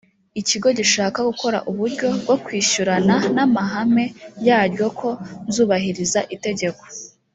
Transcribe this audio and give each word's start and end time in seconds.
ikigo 0.41 0.67
gishaka 0.79 1.19
gukora 1.29 1.57
uburyo 1.71 2.07
bwo 2.21 2.35
kwishyurana 2.45 3.15
n 3.35 3.37
amahame 3.45 4.05
yaryo 4.47 4.85
ko 4.99 5.09
nzubahiriza 5.47 6.19
itegeko 6.37 6.83